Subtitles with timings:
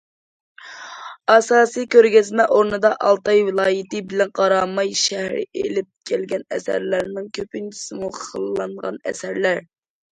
[1.33, 9.67] ئاساسىي كۆرگەزمە ئورنىدا ئالتاي ۋىلايىتى بىلەن قاراماي شەھىرى ئېلىپ كەلگەن ئەسەرلەرنىڭ كۆپىنچىسىمۇ خىللانغان ئەسەرلەر.